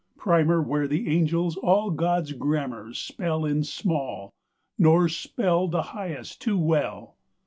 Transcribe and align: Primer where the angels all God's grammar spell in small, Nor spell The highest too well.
Primer 0.17 0.63
where 0.63 0.87
the 0.87 1.15
angels 1.15 1.55
all 1.57 1.91
God's 1.91 2.31
grammar 2.31 2.91
spell 2.95 3.45
in 3.45 3.63
small, 3.63 4.33
Nor 4.79 5.07
spell 5.07 5.67
The 5.67 5.83
highest 5.93 6.41
too 6.41 6.57
well. 6.57 7.17